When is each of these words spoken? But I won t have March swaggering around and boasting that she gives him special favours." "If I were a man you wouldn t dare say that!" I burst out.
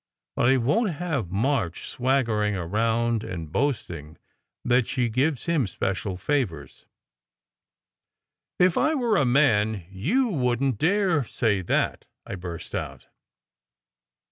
But 0.35 0.49
I 0.49 0.57
won 0.57 0.87
t 0.87 0.93
have 0.93 1.29
March 1.29 1.87
swaggering 1.87 2.55
around 2.55 3.23
and 3.23 3.51
boasting 3.51 4.17
that 4.65 4.87
she 4.87 5.09
gives 5.09 5.45
him 5.45 5.67
special 5.67 6.17
favours." 6.17 6.87
"If 8.57 8.79
I 8.79 8.95
were 9.01 9.17
a 9.17 9.25
man 9.25 9.85
you 9.91 10.29
wouldn 10.29 10.71
t 10.77 10.87
dare 10.87 11.23
say 11.25 11.61
that!" 11.61 12.05
I 12.25 12.33
burst 12.33 12.73
out. 12.73 13.09